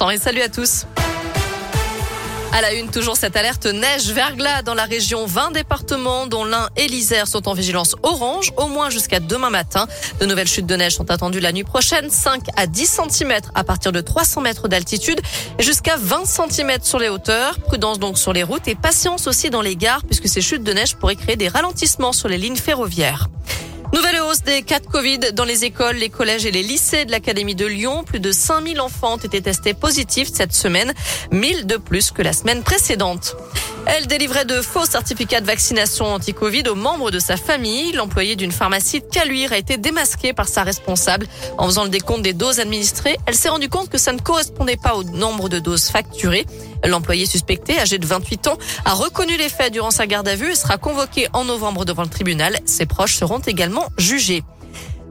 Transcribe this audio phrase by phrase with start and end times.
[0.00, 0.86] Et salut à tous.
[2.52, 5.26] À la une, toujours cette alerte neige verglas dans la région.
[5.26, 9.88] 20 départements, dont l'Ain et l'Isère, sont en vigilance orange, au moins jusqu'à demain matin.
[10.20, 13.64] De nouvelles chutes de neige sont attendues la nuit prochaine, 5 à 10 cm à
[13.64, 15.20] partir de 300 mètres d'altitude
[15.58, 17.58] et jusqu'à 20 cm sur les hauteurs.
[17.58, 20.72] Prudence donc sur les routes et patience aussi dans les gares, puisque ces chutes de
[20.72, 23.28] neige pourraient créer des ralentissements sur les lignes ferroviaires.
[23.92, 27.10] Nouvelle hausse des cas de Covid dans les écoles, les collèges et les lycées de
[27.10, 28.04] l'Académie de Lyon.
[28.04, 30.92] Plus de 5000 enfants ont été testés positifs cette semaine,
[31.32, 33.36] 1000 de plus que la semaine précédente.
[33.90, 37.92] Elle délivrait de faux certificats de vaccination anti-Covid aux membres de sa famille.
[37.92, 41.26] L'employé d'une pharmacie de Caluire a été démasqué par sa responsable.
[41.56, 44.76] En faisant le décompte des doses administrées, elle s'est rendue compte que ça ne correspondait
[44.76, 46.44] pas au nombre de doses facturées.
[46.84, 50.52] L'employé suspecté, âgé de 28 ans, a reconnu les faits durant sa garde à vue
[50.52, 52.58] et sera convoqué en novembre devant le tribunal.
[52.66, 54.42] Ses proches seront également jugés.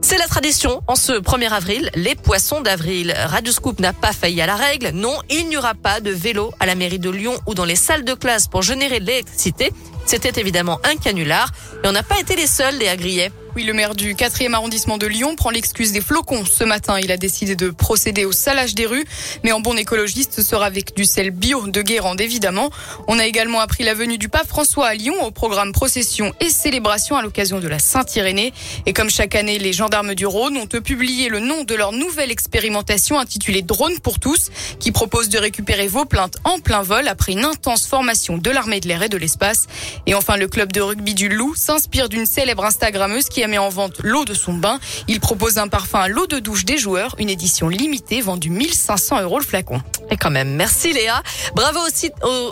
[0.00, 0.82] C'est la tradition.
[0.86, 3.14] En ce 1er avril, les poissons d'avril.
[3.16, 4.90] Radio Scoop n'a pas failli à la règle.
[4.94, 7.76] Non, il n'y aura pas de vélo à la mairie de Lyon ou dans les
[7.76, 9.72] salles de classe pour générer de l'électricité.
[10.06, 11.50] C'était évidemment un canular.
[11.84, 13.30] Et on n'a pas été les seuls, les agriers.
[13.58, 16.44] Oui, le maire du 4e arrondissement de Lyon prend l'excuse des flocons.
[16.44, 19.04] Ce matin, il a décidé de procéder au salage des rues,
[19.42, 22.70] mais en bon écologiste, ce sera avec du sel bio de Guérande, évidemment.
[23.08, 26.50] On a également appris la venue du pape François à Lyon au programme procession et
[26.50, 28.52] célébration à l'occasion de la Saint-Irénée.
[28.86, 32.30] Et comme chaque année, les gendarmes du Rhône ont publié le nom de leur nouvelle
[32.30, 37.32] expérimentation intitulée Drone pour tous, qui propose de récupérer vos plaintes en plein vol après
[37.32, 39.66] une intense formation de l'armée de l'air et de l'espace.
[40.06, 43.58] Et enfin, le club de rugby du Loup s'inspire d'une célèbre Instagrammeuse qui a met
[43.58, 44.78] en vente l'eau de son bain.
[45.08, 49.22] Il propose un parfum à l'eau de douche des joueurs, une édition limitée vendue 1500
[49.22, 49.82] euros le flacon.
[50.10, 51.22] Et quand même, merci Léa.
[51.54, 51.80] Bravo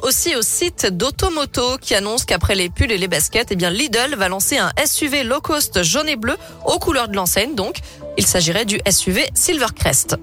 [0.03, 4.17] aussi au, site d'Automoto qui annonce qu'après les pulls et les baskets, eh bien Lidl
[4.17, 7.55] va lancer un SUV low cost jaune et bleu aux couleurs de l'enseigne.
[7.55, 7.79] Donc,
[8.17, 10.17] il s'agirait du SUV Silvercrest.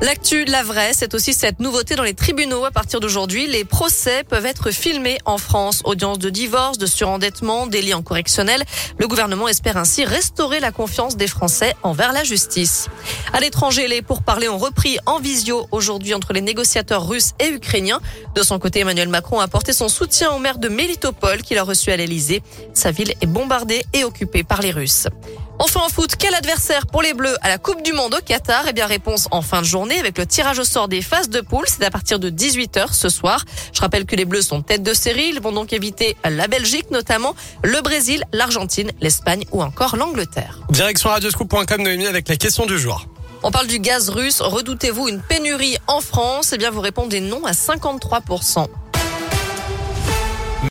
[0.00, 2.64] L'actu, la vraie, c'est aussi cette nouveauté dans les tribunaux.
[2.64, 5.82] À partir d'aujourd'hui, les procès peuvent être filmés en France.
[5.84, 8.62] Audience de divorce, de surendettement, délit en correctionnel.
[8.98, 12.86] Le gouvernement espère ainsi restaurer la confiance des Français envers la justice.
[13.32, 18.00] À l'étranger, les pourparlers ont repris en visio aujourd'hui entre les négociateurs russes et ukrainiens.
[18.36, 21.64] De son côté, Emmanuel Macron a apporté son soutien au maire de Melitopol qu'il a
[21.64, 22.40] reçu à l'Elysée.
[22.72, 25.08] Sa ville est bombardée et occupée par les Russes.
[25.60, 28.66] Enfin en foot, quel adversaire pour les Bleus à la Coupe du Monde au Qatar?
[28.68, 31.40] Eh bien réponse en fin de journée avec le tirage au sort des phases de
[31.40, 31.64] poule.
[31.66, 33.44] C'est à partir de 18h ce soir.
[33.72, 35.30] Je rappelle que les Bleus sont tête de série.
[35.30, 40.60] Ils vont donc éviter la Belgique notamment, le Brésil, l'Argentine, l'Espagne ou encore l'Angleterre.
[40.70, 43.06] Direction radioscoop.com Noémie avec la question du jour.
[43.42, 44.40] On parle du gaz russe.
[44.40, 46.52] Redoutez-vous une pénurie en France?
[46.52, 48.66] Eh bien vous répondez non à 53%.